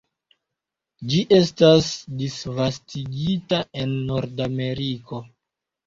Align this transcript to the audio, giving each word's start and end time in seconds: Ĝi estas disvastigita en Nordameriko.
Ĝi 1.11 1.19
estas 1.41 1.91
disvastigita 2.23 3.63
en 3.85 3.97
Nordameriko. 4.13 5.27